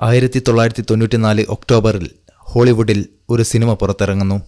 ആയിരത്തി 0.00 0.42
തൊള്ളായിരത്തി 0.48 0.84
തൊണ്ണൂറ്റിനാല് 0.90 1.44
ഒക്ടോബറിൽ 1.48 2.10
ഹോളിവുഡിൽ 2.36 3.06
ഒരു 3.28 3.42
സിനിമ 3.42 3.74
പുറത്തിറങ്ങുന്നു. 3.74 4.42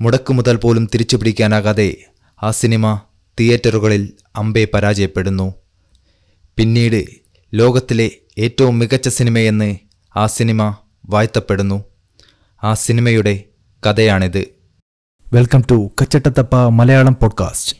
മുടക്കു 0.00 0.32
മുതൽ 0.32 0.56
പോലും 0.56 0.86
തിരിച്ചു 0.86 1.16
പിടിക്കാനാകാതെ 1.16 1.96
ആ 2.42 2.50
സിനിമ 2.50 3.00
തിയേറ്ററുകളിൽ 3.40 4.12
അമ്പെ 4.36 4.68
പരാജയപ്പെടുന്നു. 4.74 5.54
പിന്നീട് 6.56 7.04
ലോകത്തിലെ 7.54 8.10
ഏറ്റവും 8.38 8.78
മികച്ച 8.78 9.08
സിനിമയെന്ന് 9.08 9.76
ആ 10.16 10.26
സിനിമ 10.26 10.76
വാഴ്ത്തപ്പെടുന്നു 11.06 11.84
ആ 12.64 12.74
സിനിമയുടെ 12.74 13.44
കഥയാണിത്. 13.86 14.44
വെൽക്കം 15.32 15.62
ടു 15.70 15.90
കച്ചട്ടത്തപ്പ 16.02 16.56
Malayalam 16.56 17.16
podcast. 17.22 17.76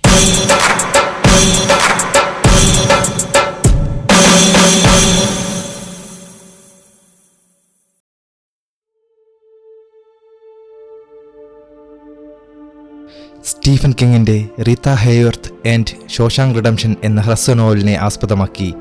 Stephen 13.44 13.94
കിങ്ങിന്റെ 14.00 14.48
Rita 14.68 14.88
Hayworth 14.88 15.68
and 15.68 16.10
Shawshank 16.10 16.54
Redemption 16.54 16.96
എന്ന 17.04 17.20
ഹ്രസ്വ 17.20 17.54
നോവലിനെ 17.54 17.94
ആസ്പദമാക്കി 17.94 18.74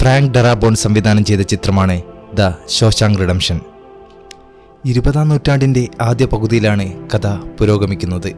ഫ്രാങ്ക് 0.00 0.32
ഡെറാബോൺ 0.32 0.74
സംവിധാനം 0.74 1.24
ചെയ്ത 1.24 1.40
ചിത്രമാണ് 1.40 2.02
ദ 2.34 2.52
ഷോഷാങ് 2.68 3.18
റിഡംഷൻ. 3.18 3.60
ഇരുപതാം 4.86 5.28
നൂറ്റാണ്ടിന്റെ 5.28 5.88
ആദ്യ 6.00 6.26
പകുതിയിലാണ് 6.26 7.08
കഥ 7.10 7.26
പുരോഗമിക്കുന്നത്. 7.26 8.30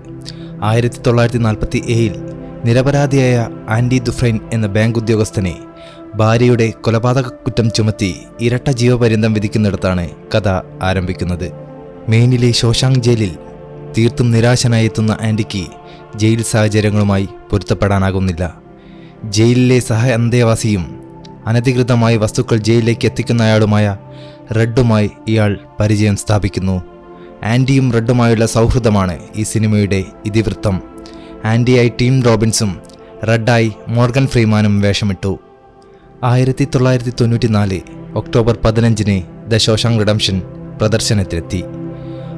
ആയിരത്തി 0.62 0.96
തൊള്ളായിരത്തി 0.96 1.38
നാൽപ്പത്തി 1.38 1.82
ഏഴിൽ 1.86 2.14
നിരപരാധിയായ 2.64 3.48
ആൻഡി 3.68 3.98
ദുഫ്രൈൻ 3.98 4.40
എന്ന 4.52 4.66
ബാങ്ക് 4.66 4.98
ഉദ്യോഗസ്ഥനെ 4.98 5.54
ഭാര്യയുടെ 6.14 6.70
കൊലപാതക 6.70 7.28
കുറ്റം 7.28 7.70
ചുമത്തി 7.70 8.16
ഇരട്ട 8.40 8.70
ജീവപര്യന്തം 8.70 9.32
വിധിക്കുന്നിടത്താണ് 9.32 10.10
കഥ 10.34 10.48
ആരംഭിക്കുന്നത്. 10.82 11.52
മെയിനിലെ 12.08 12.52
ശോശാങ് 12.52 12.94
ജയിലിൽ 12.94 13.32
തീർത്തും 13.98 14.30
നിരാശനായി 14.30 14.84
എത്തുന്ന 14.84 15.18
ആൻഡിക്ക് 15.22 15.66
ജയിൽ 16.16 16.42
സാഹചര്യങ്ങളുമായി 16.42 17.28
പൊരുത്തപ്പെടാനാകുന്നില്ല. 17.50 18.54
ജയിലിലെ 19.24 19.78
സഹ 19.78 20.06
അന്തേവാസിയും 20.08 21.00
അനധികൃതമായി 21.46 22.16
വസ്തുക്കൾ 22.16 22.56
ജയിലിലേക്ക് 22.56 23.06
എത്തിക്കുന്നയാളുമായ 23.06 23.96
റെഡുമായി 24.56 25.10
ഇയാൾ 25.28 25.58
പരിചയം 25.80 26.16
സ്ഥാപിക്കുന്നു. 26.16 26.82
ആൻഡിയും 27.44 27.92
റെഡുമായുള്ള 27.92 28.46
സൗഹൃദമാണ് 28.46 29.18
ഈ 29.36 29.42
സിനിമയുടെ 29.42 30.04
ഇതിവൃത്തം. 30.26 30.82
ആൻഡിയായി 31.44 31.92
ടീം 32.00 32.22
റോബിൻസും 32.22 32.80
റെഡായി 33.28 33.72
മോർഗൻ 33.88 34.26
ഫ്രീമാനും 34.26 34.80
വേഷമിട്ടു. 34.80 35.38
ആയിരത്തി 36.24 36.64
തൊള്ളായിരത്തി 36.64 37.12
തൊണ്ണൂറ്റിനാല് 37.20 37.80
ഒക്ടോബർ 38.16 38.58
പതിനഞ്ചിന് 38.64 39.22
ദ 39.50 39.56
ശോഷാങ് 39.56 39.98
റിഡംഷൻ 39.98 40.42
പ്രദർശനത്തിലെത്തി. 40.80 41.64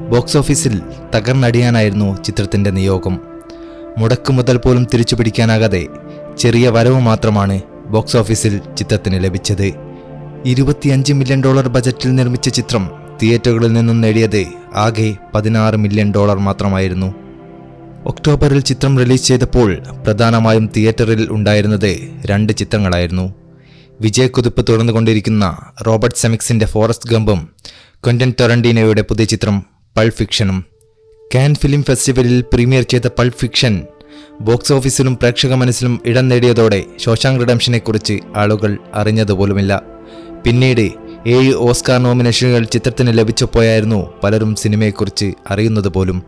ബോക്സ് 0.09 0.37
ഓഫീസിൽ 0.37 0.83
തകർന്നടിയാനായിരുന്നു 1.15 2.23
ചിത്രത്തിന്റെ 2.23 2.71
നിയോഗം. 2.71 3.21
മുടക്കു 3.99 4.33
മുതൽ 4.33 4.57
പോലും 4.57 4.85
തിരിച്ചു 4.85 5.15
പിടിക്കാനാകാതെ 5.15 5.87
ചെറിയ 6.39 6.69
വരവ് 6.69 7.01
മാത്രമാണ് 7.01 7.63
ബോക്സ് 7.87 8.17
ഓഫീസിൽ 8.17 8.61
ചിത്രത്തിന് 8.79 9.25
ലഭിച്ചത്. 9.25 9.73
ഇരുപത്തിയഞ്ച് 10.45 11.13
മില്യൺ 11.13 11.43
ഡോളർ 11.45 11.69
ബജറ്റിൽ 11.69 12.15
നിർമ്മിച്ച 12.15 12.49
ചിത്രം 12.49 12.91
തിയേറ്ററുകളിൽ 13.23 13.73
നിന്നും 13.73 14.01
നേടിയത് 14.01 14.47
ആകെ 14.75 15.17
പതിനാറ് 15.35 15.77
മില്യൺ 15.77 16.13
ഡോളർ 16.17 16.39
മാത്രമായിരുന്നു. 16.39 17.15
ഒക്ടോബറിൽ 18.07 18.61
ചിത്രം 18.61 18.99
റിലീസ് 18.99 19.29
ചെയ്തപ്പോൾ 19.29 19.79
പ്രധാനമായും 20.05 20.71
തിയേറ്ററിൽ 20.77 21.29
ഉണ്ടായിരുന്നത് 21.31 21.99
രണ്ട് 22.27 22.53
ചിത്രങ്ങളായിരുന്നു. 22.53 23.35
വിജയക്കുതിപ്പ് 24.01 24.67
തുടർന്നുകൊണ്ടിരിക്കുന്ന 24.69 25.57
റോബർട്ട് 25.87 26.17
സെമിക്സിന്റെ 26.17 26.67
ഫോറസ്റ്റ് 26.67 27.11
ഗംബും 27.11 27.49
ക്വന്റൻ 28.05 28.35
ടൊറന്റീനോയുടെ 28.41 29.03
പുതിയ 29.03 29.25
ചിത്രം 29.25 29.78
പൾ 29.99 30.09
ഫിക്ഷനും. 30.09 30.65
കാൻ 31.35 31.55
ഫിലിം 31.55 31.83
ഫെസ്റ്റിവലിൽ 31.83 32.45
പ്രീമിയർ 32.53 32.83
ചെയ്ത 32.83 33.07
പൾ 33.07 33.29
ഫിക്ഷൻ 33.29 33.83
ബോക്സ് 34.41 34.73
ഓഫീസിലും 34.73 35.17
പ്രേക്ഷക 35.17 35.55
മനസ്സിലും 35.55 36.01
ഇടം 36.07 36.29
നേടിയതോടെ 36.29 36.85
ശോശാങ് 36.99 37.41
റിഡംഷനെക്കുറിച്ച് 37.41 38.19
ആളുകൾ 38.37 38.79
അറിഞ്ഞതുപോലുമില്ല. 38.95 39.83
പിന്നീട് 40.45 40.91
ഏഴ് 41.27 41.55
ഓസ്കാർ 41.55 42.03
നോമിനേഷനുകൾ 42.03 42.65
ചിത്രത്തിന് 42.65 43.19
ലഭിച്ചപ്പോയായിരുന്നു 43.19 44.13
പലരും 44.23 44.55
സിനിമയെക്കുറിച്ച് 44.55 45.33
അറിയുന്നത് 45.51 45.89
പോലും 45.89 46.23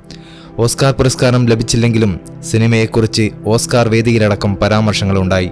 ഓസ്കാർ 0.58 0.92
പുരസ്കാരം 0.92 1.46
ലഭിച്ചില്ലെങ്കിലും 1.46 2.20
സിനിമയെക്കുറിച്ച് 2.42 3.30
ഓസ്കാർ 3.46 3.88
വേദിയിലടക്കം 3.88 4.56
പരാമർശങ്ങളുണ്ടായി. 4.56 5.50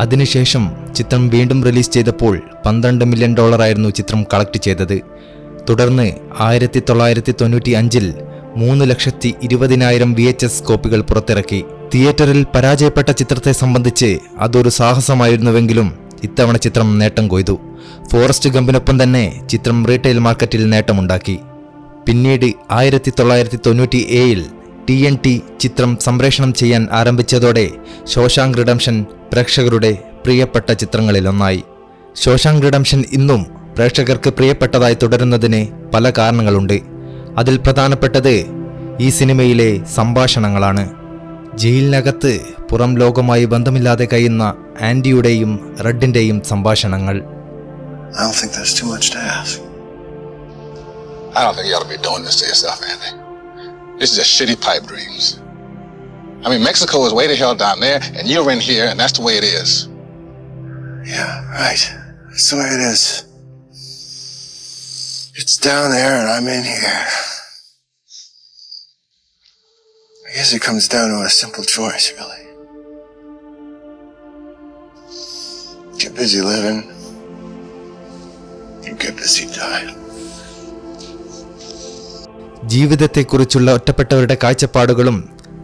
അതിനുശേഷം 0.00 0.72
ചിത്രം 0.96 1.28
വീണ്ടും 1.28 1.64
റിലീസ് 1.64 1.90
ചെയ്തപ്പോൾ 1.90 2.42
പന്ത്രണ്ട് 2.66 3.04
മില്യൺ 3.04 3.36
ഡോളറായിരുന്നു 3.36 3.88
ചിത്രം 3.88 4.26
കളക്ട് 4.34 4.58
ചെയ്തത്. 4.58 5.00
തുടർന്ന് 5.68 6.12
ആയിരത്തി 6.40 6.82
തൊള്ളായിരത്തി 6.88 7.34
തൊണ്ണൂറ്റി 7.40 7.70
അഞ്ചിൽ 7.70 8.14
മൂന്ന് 8.56 8.90
ലക്ഷത്തി 8.90 9.34
ഇരുപതിനായിരം 9.42 10.12
വി 10.12 10.22
എച്ച് 10.22 10.46
എസ് 10.46 10.62
കോപ്പികൾ 10.62 11.00
പുറത്തിറക്കി. 11.00 11.64
തിയേറ്ററിൽ 11.94 12.46
പരാജയപ്പെട്ട 12.54 13.10
ചിത്രത്തെ 13.10 13.52
സംബന്ധിച്ച് 13.52 14.18
അതൊരു 14.38 14.68
സാഹസമായിരുന്നുവെങ്കിലും 14.68 15.98
ഇത്തവണ 16.24 16.56
ചിത്രം 16.56 16.98
നേട്ടം 16.98 17.28
കൊയ്തു. 17.28 17.60
ഫോറസ്റ്റ് 18.12 18.50
ഗമ്പിനൊപ്പം 18.50 19.02
തന്നെ 19.02 19.42
ചിത്രം 19.50 19.86
റീറ്റെയിൽ 19.86 20.18
മാർക്കറ്റിൽ 20.18 20.70
നേട്ടമുണ്ടാക്കി. 20.70 21.38
പിന്നീട് 22.08 22.52
ആയിരത്തി 22.70 23.12
തൊള്ളായിരത്തി 23.18 23.58
തൊണ്ണൂറ്റി 23.66 24.06
ഏഴിൽ 24.10 24.44
ടി 24.88 24.92
എൻ 24.92 25.18
ടി 25.24 25.42
ചിത്രം 25.60 25.98
സംപ്രേഷണം 26.00 26.54
ചെയ്യാൻ 26.54 26.88
ആരംഭിച്ചതോടെ 26.92 27.70
ശോശാങ് 28.04 28.54
റിഡംഷൻ 28.54 29.04
പ്രേക്ഷകരുടെ 29.32 29.98
പ്രിയപ്പെട്ട 30.24 30.72
ചിത്രങ്ങളിലൊന്നായി. 30.72 31.62
ശോശാങ് 32.16 32.62
റിഡംഷൻ 32.62 33.04
ഇന്നും 33.12 33.61
പ്രേക്ഷകർക്ക് 33.76 34.30
പ്രിയപ്പെട്ടതായി 34.38 34.96
തുടരുന്നതിന് 35.02 35.60
പല 35.94 36.10
കാരണങ്ങളുണ്ട് 36.18 36.78
അതിൽ 37.40 37.56
പ്രധാനപ്പെട്ടത് 37.66 38.34
ഈ 39.02 39.08
സിനിമയിലെ 39.18 39.70
സംഭാഷണങ്ങളാണ് 39.98 40.84
ജയിലിനകത്ത് 41.62 42.32
പുറം 42.70 42.92
ലോകവുമായി 43.02 43.44
ബന്ധമില്ലാതെ 43.54 44.06
കഴിയുന്ന 44.12 44.44
ആൻഡിയുടെയും 44.90 45.52
റെഡിന്റെയും 45.88 46.40
സംഭാഷണങ്ങൾ 46.52 47.18
I 48.14 48.24
don't 48.24 48.34
think 48.34 48.52
that's 48.52 48.74
too 48.74 48.86
much 48.86 49.06
to 49.10 49.18
ask. 49.34 49.52
I 51.34 51.42
don't 51.42 51.54
think 51.56 51.68
you 51.68 51.76
ought 51.76 51.84
to 51.86 51.88
be 51.88 52.00
doing 52.08 52.24
this 52.24 52.36
to 52.40 52.46
yourself, 52.46 52.80
Andy. 52.84 53.12
This 53.98 54.10
is 54.10 54.16
just 54.18 54.32
shitty 54.36 54.56
pipe 54.66 54.84
dreams. 54.84 55.24
I 56.44 56.50
mean, 56.50 56.62
Mexico 56.62 56.98
is 57.06 57.14
way 57.14 57.26
the 57.26 57.36
hell 57.36 57.54
down 57.56 57.80
there, 57.80 58.00
and 58.16 58.28
you're 58.28 58.50
in 58.50 58.60
here, 58.60 58.86
and 58.86 59.00
that's 59.00 59.16
the 59.18 59.22
way 59.22 59.34
it 59.36 59.44
is. 59.44 59.70
Yeah, 61.06 61.32
right. 61.54 61.82
That's 62.28 62.50
the 62.50 62.56
way 62.56 62.68
it 62.68 62.82
is. 62.82 63.02
It's 65.42 65.56
down 65.58 65.90
there 65.90 66.16
and 66.18 66.28
I'm 66.30 66.46
in 66.48 66.62
here. 66.62 67.06
I 70.26 70.34
guess 70.36 70.50
it 70.54 70.62
comes 70.62 70.86
down 70.86 71.08
to 71.08 71.16
a 71.20 71.30
simple 71.30 71.64
choice, 71.66 72.04
really. 72.16 72.42
Get 75.98 76.14
busy 76.14 76.42
living. 76.42 76.78
You 78.84 78.92
get 78.96 79.16
busy 79.16 79.46
dying. 79.56 79.90
ജീവിതത്തെക്കുറിച്ചുള്ള 82.64 83.74
ഒറ്റപ്പെട്ടവരുടെ 83.78 84.36
കാഴ്ചപ്പാടുകളും 84.42 85.18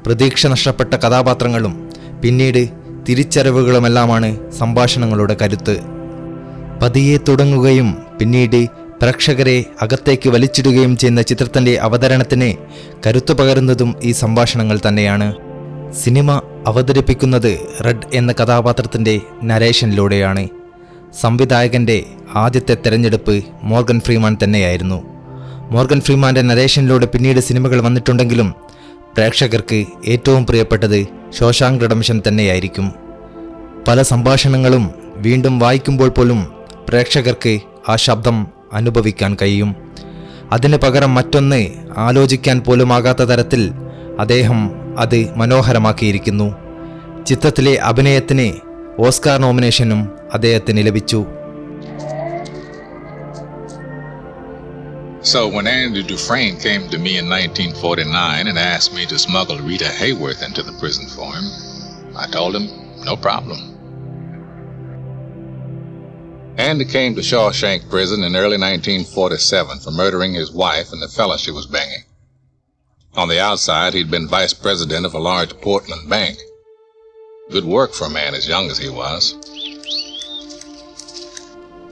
പ്രതീക്ഷ 0.06 0.46
നഷ്ടപ്പെട്ട 0.46 0.94
കഥാപാത്രങ്ങളും 0.94 1.76
പിന്നീട് 2.22 2.62
തിരിച്ചറിവുകളുമെല്ലാമാണ് 3.06 4.30
സംഭാഷണങ്ങളുടെ 4.60 5.34
കരുത്ത് 5.34 5.76
പതിയെ 6.82 7.16
തുടങ്ങുകയും 7.28 7.88
പിന്നീട് 8.18 8.60
പ്രേക്ഷകരെ 9.02 9.64
അകത്തേക്ക് 9.82 10.30
വലിച്ചിടുകയും 10.30 10.96
ചെയ്യുന്ന 10.96 11.22
ചിത്രത്തിന്റെ 11.22 11.78
അവതരണത്തിന് 11.78 12.56
കരുത്തു 13.06 13.34
പകരുന്നതും 13.34 13.94
ഈ 14.02 14.12
സംഭാഷണങ്ങൾ 14.12 14.80
തന്നെയാണ്. 14.88 15.34
സിനിമ 16.04 16.42
അവതരിപ്പിക്കുന്നത് 16.66 17.58
റെഡ് 17.86 18.06
എന്ന 18.14 18.32
കഥാപാത്രത്തിന്റെ 18.32 19.20
നരേഷനിലൂടെയാണ്. 19.44 20.48
സംവിധായകന്റെ 21.20 22.04
ആദ്യത്തെ 22.34 22.74
തെരഞ്ഞെടുപ്പ് 22.74 23.44
മോർഗൻ 23.62 24.00
ഫ്രീമാൻ 24.00 24.36
തന്നെയായിരുന്നു. 24.44 25.02
മോർഗൻ 25.70 26.00
ഫ്രീമാന്റെ 26.00 26.42
നരേഷനിലൂടെ 26.42 27.06
പിന്നീട് 27.06 27.40
സിനിമകൾ 27.40 27.80
വന്നിട്ടുണ്ടെങ്കിലും 27.80 28.54
പ്രേക്ഷകർക്ക് 29.14 29.86
ഏറ്റവും 30.06 30.46
പ്രിയപ്പെട്ടത് 30.46 31.06
ശോശാങ് 31.38 31.80
റിഡംഷൻ 31.80 32.22
തന്നെയായിരിക്കും. 32.28 32.92
പല 33.88 34.02
സംഭാഷണങ്ങളും 34.02 34.90
വീണ്ടും 35.16 35.58
വായിക്കുമ്പോൾ 35.58 36.08
പോലും 36.08 36.52
പ്രേക്ഷകർക്ക് 36.88 37.60
ആ 37.88 37.96
ശബ്ദം 37.96 38.57
അനുഭവിക്കാൻ 38.72 39.36
കഴിയും 39.42 39.70
അതിന് 40.52 40.76
പകരം 40.76 41.14
മറ്റൊന്ന് 41.14 41.60
ആലോചിക്കാൻ 41.96 42.60
പോലുമാകാത്ത 42.60 43.22
തരത്തിൽ 43.22 43.72
അദ്ദേഹം 44.18 44.60
അത് 44.98 45.34
മനോഹരമാക്കിയിരിക്കുന്നു 45.36 46.54
ചിത്രത്തിലെ 47.26 47.74
അഭിനയത്തിന് 47.76 48.48
ഓസ്കാർ 48.98 49.40
നോമിനേഷനും 49.40 50.08
അദ്ദേഹത്തിന് 50.32 50.86
ലഭിച്ചു 50.86 51.26
So 55.22 55.48
when 55.48 55.66
Andy 55.66 56.02
Dufresne 56.02 56.56
came 56.58 56.88
to 56.88 56.98
me 56.98 57.18
in 57.18 57.28
1949 57.28 58.46
and 58.46 58.58
asked 58.58 58.94
me 58.94 59.04
to 59.06 59.18
smuggle 59.18 59.58
Rita 59.58 59.84
Hayworth 59.84 60.42
into 60.42 60.62
the 60.62 60.72
prison 60.72 61.06
for 61.06 61.34
him, 61.34 61.46
I 62.16 62.26
told 62.28 62.56
him, 62.56 62.66
no 63.04 63.16
problem. 63.16 63.77
Andy 66.68 66.84
came 66.86 67.14
to 67.14 67.22
Shawshank 67.22 67.88
Prison 67.88 68.22
in 68.22 68.36
early 68.36 68.58
1947 68.58 69.78
for 69.78 69.90
murdering 69.92 70.32
his 70.34 70.50
wife 70.54 70.88
and 70.92 71.00
the 71.00 71.08
fella 71.08 71.36
she 71.38 71.50
was 71.50 71.66
banging. 71.66 72.04
On 73.14 73.26
the 73.28 73.40
outside, 73.40 73.94
he'd 73.94 74.10
been 74.10 74.28
vice 74.28 74.54
president 74.56 75.06
of 75.06 75.14
a 75.14 75.18
large 75.20 75.52
Portland 75.62 76.04
bank. 76.08 76.36
Good 77.48 77.64
work 77.66 77.94
for 77.94 78.04
a 78.04 78.10
man 78.10 78.34
as 78.34 78.46
young 78.46 78.66
as 78.70 78.78
he 78.78 78.90
was. 78.92 79.22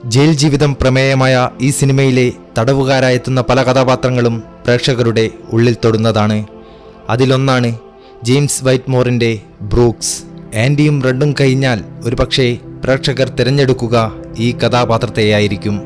Jail 0.07 0.33
ജീവിതം 0.35 0.71
പ്രമേയമായ 0.75 1.35
ഈ 1.61 1.69
സിനിമയിലെ 1.71 2.25
തടവുകാരായെത്തുന്ന 2.57 3.41
പല 3.41 3.59
കഥാപാത്രങ്ങളും 3.63 4.35
പ്രേക്ഷകരുടെ 4.65 5.25
ഉള്ളിൽ 5.55 5.75
തൊടുന്നതാണ് 5.85 6.37
അതിലൊന്നാണ് 7.09 7.71
James 8.23 8.63
വൈറ്റ്മോറിന്റെ 8.63 9.31
Brooks 9.73 10.15
ആൻഡിയും 10.63 10.97
റെഡും 11.07 11.31
കഴിഞ്ഞാൽ 11.41 11.79
ഒരുപക്ഷെ 12.07 12.47
പ്രേക്ഷകർ 12.83 13.27
തിരഞ്ഞെടുക്കുക 13.37 13.95
ഈ 14.45 14.47
കഥാപാത്രത്തെയായിരിക്കും 14.61 15.77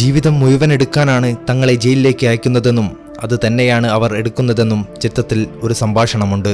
ജീവിതം 0.00 0.34
മുഴുവൻ 0.40 0.70
എടുക്കാനാണ് 0.76 1.28
തങ്ങളെ 1.48 1.74
ജയിലിലേക്ക് 1.84 2.26
അയക്കുന്നതെന്നും 2.30 2.88
അത് 3.24 3.34
തന്നെയാണ് 3.44 3.88
അവർ 3.96 4.10
എടുക്കുന്നതെന്നും 4.20 4.80
ചിത്രത്തിൽ 5.04 5.40
ഒരു 5.64 5.74
സംഭാഷണമുണ്ട്. 5.82 6.52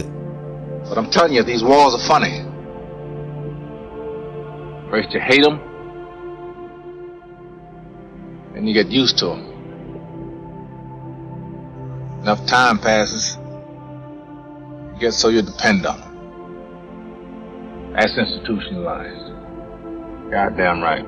Enough 12.22 12.40
time 12.46 12.78
passes, 12.78 13.26
you 14.92 15.00
get 15.02 15.14
so 15.14 15.28
you 15.28 15.42
depend 15.42 15.86
on 15.86 15.98
them. 16.00 16.14
That's 17.94 18.16
institutionalized. 18.24 19.28
Goddamn 20.28 20.82
right. 20.82 21.06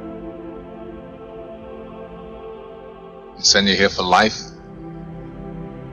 They 3.34 3.44
send 3.44 3.68
you 3.68 3.76
here 3.76 3.90
for 3.90 4.04
life. 4.10 4.38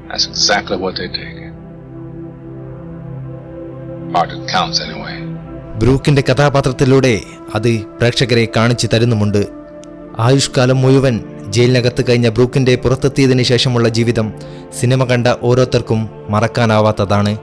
That's 0.08 0.28
exactly 0.28 0.78
what 0.78 0.96
they 0.96 1.08
take. 1.10 1.40
Part 4.12 4.30
that 4.32 4.44
counts 4.50 4.80
anyway. 4.82 5.16
ബ്രൂക്കിന്റെ 5.80 6.22
കഥാപാത്രത്തിലൂടെ 6.28 7.12
അത് 7.56 7.70
പ്രേക്ഷകരെ 7.98 8.46
കാണിച്ചു 8.56 8.88
തരുന്നുമുണ്ട് 8.88 9.42
ആയുഷ്കാലം 10.20 10.80
മുഴുവൻ 10.84 11.16
ജയിലിനകത്ത് 11.56 12.02
കഴിഞ്ഞ 12.08 12.28
ബ്രൂക്കിന്റെ 12.30 12.74
പുറത്തെത്തിയതിനു 12.84 13.44
ശേഷമുള്ള 13.52 13.88
ജീവിതം 13.98 14.28
സിനിമ 14.80 15.04
കണ്ട 15.12 15.28
ഓരോരുത്തർക്കും 15.50 16.00
മറക്കാനാവാത്തതാണ് 16.34 17.34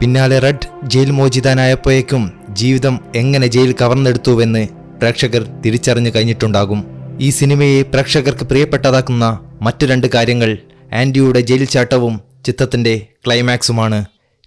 പിന്നാലെ 0.00 0.38
റെഡ് 0.44 0.68
ജയിൽ 0.92 1.10
മോചിതനായപ്പോഴേക്കും 1.18 2.22
ജീവിതം 2.60 2.94
എങ്ങനെ 3.22 3.48
ജയിൽ 3.56 3.72
കവർന്നെടുത്തുവെന്ന് 3.80 4.64
പ്രേക്ഷകർ 5.00 5.60
തിരിച്ചറിഞ്ഞു 5.66 6.10
കഴിഞ്ഞിട്ടുണ്ടാകും. 6.16 6.86
ഈ 7.20 7.30
സിനിമയെ 7.30 7.82
പ്രേക്ഷകർക്ക് 7.82 8.44
പ്രിയപ്പെട്ടതാക്കുന്ന 8.44 9.38
മറ്റു 9.62 9.86
രണ്ട് 9.86 10.06
കാര്യങ്ങൾ 10.06 10.58
ആൻഡിയുടെ 10.92 11.40
ജയിൽ 11.40 11.64
ചാട്ടവും 11.64 12.20
ചിത്രത്തിന്റെ 12.46 13.06
ക്ലൈമാക്സുമാണ്. 13.26 14.04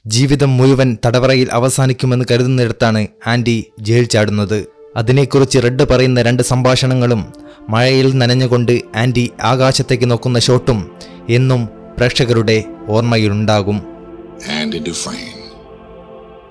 ജീവിതം 0.08 0.58
മുഴുവൻ 0.58 0.98
തടവറയിൽ 1.06 1.50
അവസാനിക്കുമെന്ന് 1.52 2.26
കരുതുന്നിടത്താണ് 2.32 3.08
ആൻഡി 3.28 3.66
ജയിൽ 3.80 4.04
ചാടുന്നത്. 4.04 4.66
അതിനെക്കുറിച്ച് 4.96 5.60
റെഡ് 5.64 5.84
പറയുന്ന 5.84 6.22
രണ്ട് 6.22 6.44
സംഭാഷണങ്ങളും 6.44 7.34
മഴയിൽ 7.70 8.18
നനഞ്ഞുകൊണ്ട് 8.18 8.82
ആൻഡി 8.96 9.32
ആകാശത്തേക്ക് 9.42 10.12
നോക്കുന്ന 10.12 10.40
ഷോട്ടും 10.40 10.92
എന്നും 11.30 11.70
പ്രേക്ഷകരുടെ 11.98 12.64
ഓർമ്മയിലുണ്ടാകും. 12.90 13.84
Andy 14.62 14.80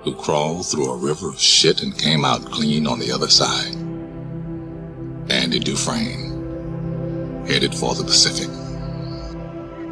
who 0.04 0.12
crawled 0.24 0.62
through 0.70 0.90
a 0.92 0.98
river 1.08 1.28
of 1.28 1.38
shit 1.50 1.78
and 1.84 1.92
came 2.04 2.22
out 2.30 2.42
clean 2.56 2.84
on 2.92 3.00
the 3.00 3.10
other 3.16 3.32
side. 3.40 3.81
Andy 5.32 5.58
Dufresne, 5.58 7.46
headed 7.46 7.74
for 7.74 7.94
the 7.94 8.04
Pacific. 8.04 8.50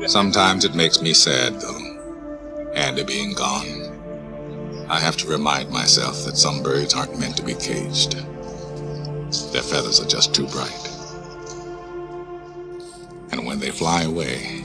Sometimes 0.07 0.67
it 0.67 0.75
makes 0.75 1.01
me 1.01 1.15
sad, 1.15 1.59
though, 1.63 2.73
Andy 2.75 3.05
being 3.05 3.33
gone. 3.33 4.87
I 4.91 5.01
have 5.01 5.17
to 5.17 5.27
remind 5.27 5.71
myself 5.71 6.27
that 6.27 6.37
some 6.37 6.63
birds 6.63 6.93
aren't 6.93 7.19
meant 7.19 7.39
to 7.39 7.43
be 7.43 7.55
caged. 7.55 8.17
Their 9.53 9.63
feathers 9.63 9.99
are 9.99 10.07
just 10.07 10.35
too 10.35 10.47
bright. 10.49 10.89
And 13.33 13.47
when 13.47 13.61
they 13.61 13.71
fly 13.71 14.03
away, 14.03 14.63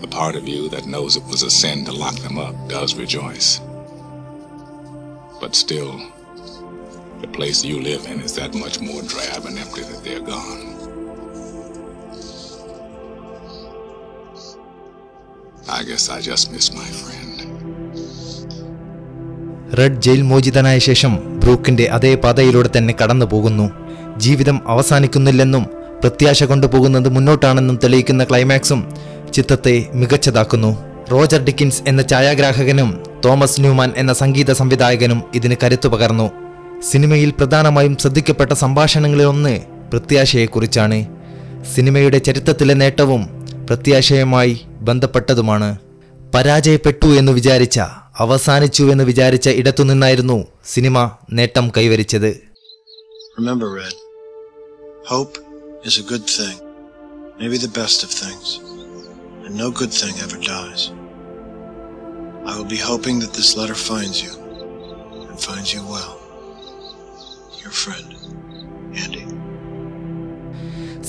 the 0.00 0.08
part 0.08 0.36
of 0.36 0.48
you 0.48 0.70
that 0.70 0.86
knows 0.86 1.16
it 1.16 1.24
was 1.24 1.42
a 1.42 1.50
sin 1.50 1.84
to 1.84 1.92
lock 1.92 2.16
them 2.16 2.38
up 2.38 2.54
does 2.66 2.94
rejoice. 2.94 3.60
But 5.38 5.54
still, 5.54 6.00
the 7.22 7.28
place 7.28 7.64
you 7.64 7.80
live 7.80 8.04
in 8.06 8.20
is 8.20 8.34
that 8.34 8.54
much 8.54 8.80
more 8.80 9.02
drab 9.04 9.44
and 9.44 9.58
empty 9.58 9.82
that 9.82 10.00
they're 10.04 10.26
gone. 10.26 10.60
I 15.70 15.84
guess 15.84 16.10
I 16.10 16.20
just 16.22 16.52
miss 16.52 16.68
my 16.74 16.90
friend. 16.94 17.28
Red 19.78 20.00
jail 20.04 20.22
മോചിതനായ 20.22 20.78
ശേഷം 20.86 21.12
ബ്രൂക്കിന്റെ 21.38 21.84
അതേ 21.88 22.10
പാതയിലൂടെ 22.14 22.70
തന്നെ 22.74 22.94
കടന്നു 22.94 23.26
പോകുന്നു 23.26 23.66
ജീവിതം 24.16 24.56
അവസാനിക്കുന്നില്ലെന്നും 24.68 25.64
പ്രത്യാശ 26.02 26.44
കൊണ്ടുപോകുന്നത് 26.44 27.08
മുന്നോട്ടാണെന്നും 27.08 27.76
തെളിയിക്കുന്ന 27.84 28.22
ക്ലൈമാക്സും 28.24 28.80
ചിത്രത്തെ 29.34 29.74
മികച്ചതാക്കുന്നു 30.00 30.70
റോജർ 31.12 31.40
ഡിക്കിൻസ് 31.48 31.82
എന്ന 31.90 32.02
ഛായാഗ്രാഹകനും 32.12 32.90
തോമസ് 33.24 33.60
ന്യൂമാൻ 33.60 33.90
എന്ന 34.02 34.12
സംഗീത 34.22 34.52
സംവിധായകനും 34.60 35.22
ഇതിന് 35.38 35.56
കരുത്തു 35.62 35.88
പകർന്നു 35.88 36.26
സിനിമയിൽ 36.90 37.30
പ്രധാനമായും 37.30 37.94
ശ്രദ്ധിക്കപ്പെട്ട 38.02 38.52
സംഭാഷണങ്ങളിലൊന്ന് 38.62 39.54
പ്രത്യാശയെക്കുറിച്ചാണ് 39.92 40.98
സിനിമയുടെ 41.74 42.18
ചരിത്രത്തിലെ 42.18 42.74
നേട്ടവും 42.74 43.22
പ്രത്യാശയുമായി 43.68 44.54
ബന്ധപ്പെട്ടതുമാണ് 44.80 45.70
പരാജയപ്പെട്ടു 46.34 47.08
എന്ന് 47.20 47.32
വിചാരിച്ച 47.32 47.78
അവസാനിച്ചു 48.18 48.84
എന്ന് 48.92 49.04
വിചാരിച്ച 49.04 49.48
ഇടത്തുനിന്നായിരുന്നു 49.60 50.38
സിനിമ 50.64 50.98
നേട്ടം 51.32 51.68
കൈവരിച്ചത്. 51.76 52.32
I 62.44 62.58
will 62.58 62.64
be 62.66 62.80
hoping 62.90 63.16
that 63.20 63.32
this 63.32 63.56
letter 63.56 63.74
finds 63.74 64.18
you, 64.24 64.32
and 65.28 65.38
finds 65.40 65.72
you 65.74 65.82
well. 65.92 66.21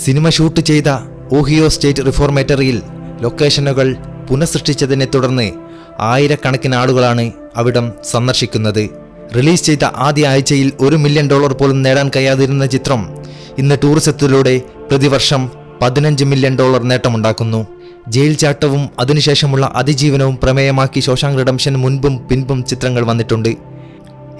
cinema 0.03 0.29
shoot 0.29 0.59
ചെയ്ത 0.59 0.89
ഓഹിയോ 1.31 1.67
സ്റ്റേറ്റ് 1.67 2.05
റിഫോർമേറ്ററിയിൽ 2.05 2.81
ലൊക്കേഷനുകൾ 3.21 3.95
പുനഃസൃഷ്ടിച്ചതിനെ 4.29 5.05
തുടർന്ന് 5.05 5.51
ആയിരക്കണക്കിന് 5.99 6.75
ആളുകളാണ് 6.75 7.31
അവിടം 7.55 7.91
സന്ദർശിക്കുന്നത്. 8.11 8.89
റിലീസ് 9.35 9.63
ചെയ്ത 9.63 9.83
ആദ്യ 9.83 10.27
ആഴ്ചയിൽ 10.27 10.71
ഒരു 10.79 10.95
മില്യൺ 10.95 11.29
ഡോളർ 11.29 11.53
പോലും 11.53 11.81
നേടാൻ 11.81 12.11
കഴിയാതിരുന്ന 12.15 12.65
ചിത്രം 12.65 13.09
ഇന്ന് 13.57 13.75
ടൂറിസത്തിലൂടെ 13.83 14.61
പ്രതിവർഷം 14.89 15.51
പതിനഞ്ച് 15.81 16.23
മില്യൺ 16.23 16.57
ഡോളർ 16.59 16.83
നേട്ടമുണ്ടാക്കുന്നു. 16.83 17.67
ജയിൽ 18.07 18.33
ചാട്ടവും 18.33 18.89
അതിനുശേഷമുള്ള 18.99 19.71
അതിജീവനവും 19.75 20.37
പ്രമേയമാക്കി 20.43 20.99
ശോശാങ് 20.99 21.37
റിഡംഷൻ 21.37 21.75
മുൻപും 21.77 22.27
പിൻപും 22.27 22.63
ചിത്രങ്ങൾ 22.63 23.05
വന്നിട്ടുണ്ട്. 23.05 23.72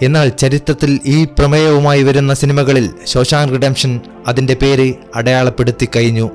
എന്നാൽ 0.02 0.30
ചരിത്രത്തിൽ 0.30 1.00
ഈ 1.06 1.26
പ്രമേയവുമായി 1.26 2.04
വരുന്ന 2.04 2.34
സിനിമകളിൽ 2.34 2.90
ശോശാങ് 3.08 3.52
റിഡംഷൻ 3.52 4.00
അതിന്റെ 4.28 4.54
പേര് 4.54 4.94
അടയാളപ്പെടുത്തി 5.16 5.90
കഴിഞ്ഞു. 5.96 6.30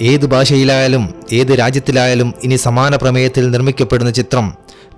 ഏത് 0.00 0.26
ഭാഷയിലായാലും 0.26 1.14
ഏത് 1.32 1.58
രാജ്യത്തിലായാലും 1.58 2.34
ഇനി 2.44 2.56
സമാന 2.56 2.96
പ്രമേയത്തിൽ 2.96 3.50
നിർമ്മിക്കപ്പെടുന്ന 3.50 4.10
ചിത്രം 4.10 4.54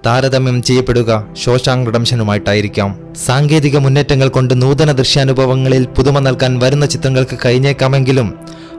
താരതമ്യം 0.06 0.62
ചെയ്യപ്പെടുക 0.62 1.26
ശോശാങ് 1.32 1.86
റിഡംഷനുമായിട്ടായിരിക്കാം. 1.86 2.98
സാങ്കേതിക 3.26 3.78
മുന്നേറ്റങ്ങൾ 3.78 4.28
കൊണ്ട് 4.28 4.62
നൂതന 4.62 4.92
ദൃശ്യാനുഭവങ്ങളിൽ 4.92 5.86
പുതുമ 5.86 6.18
നൽകാൻ 6.18 6.58
വരുന്ന 6.58 6.86
ചിത്രങ്ങൾക്ക് 6.86 7.38
കഴിഞ്ഞേക്കാമെങ്കിലും 7.44 8.34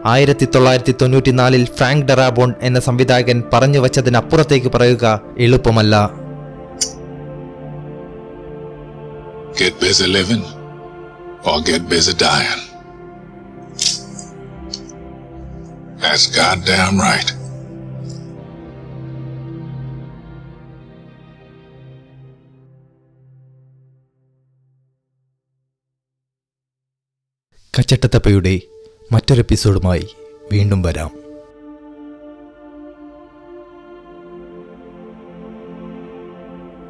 ആയിരത്തി 0.05 0.47
തൊള്ളായിരത്തി 0.55 0.95
തൊണ്ണൂറ്റിനാലിൽ 1.01 1.65
ഫ്രാങ്ക് 1.65 2.05
ഡെറാബോൺ 2.05 2.53
എന്ന 2.61 2.79
സംവിധായകൻ 2.79 3.43
പറഞ്ഞു 3.53 3.79
വച്ചതിനപ്പുറത്തേക്ക് 3.79 4.67
പറയുക 4.67 5.19
എളുപ്പമല്ല. 5.39 6.24
Get 9.54 9.80
busy 9.80 10.06
living 10.06 10.44
or 11.44 11.62
get 11.62 11.88
busy 11.88 12.14
dying. 12.14 12.62
That's 15.98 16.26
goddamn 16.28 16.98
right. 16.98 17.30
കച്ചട്ടത്തപ്പയുടെ 27.74 28.52
മറ്റൊരു 29.12 29.40
എപ്പിസോഡുമായി 29.40 30.04
വീണ്ടും 30.52 30.82
വരാം 30.82 31.10